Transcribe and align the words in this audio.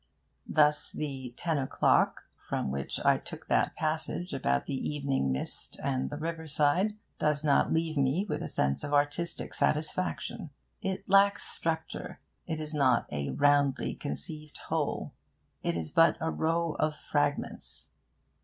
Thus 0.47 0.91
the 0.91 1.35
'Ten 1.37 1.59
o'Clock,' 1.59 2.23
from 2.49 2.71
which 2.71 2.99
I 3.05 3.19
took 3.19 3.45
that 3.49 3.75
passage 3.75 4.33
about 4.33 4.65
the 4.65 4.73
evening 4.73 5.31
mist 5.31 5.79
and 5.83 6.09
the 6.09 6.17
riverside, 6.17 6.97
does 7.19 7.43
not 7.43 7.71
leave 7.71 7.97
me 7.97 8.25
with 8.27 8.41
a 8.41 8.47
sense 8.47 8.83
of 8.83 8.95
artistic 8.95 9.53
satisfaction. 9.53 10.49
It 10.81 11.07
lacks 11.07 11.43
structure. 11.43 12.19
It 12.47 12.59
is 12.59 12.73
not 12.73 13.05
a 13.13 13.29
roundly 13.29 13.93
conceived 13.93 14.57
whole: 14.57 15.13
it 15.61 15.77
is 15.77 15.91
but 15.91 16.17
a 16.19 16.31
row 16.31 16.71
of 16.79 16.95
fragments. 17.11 17.91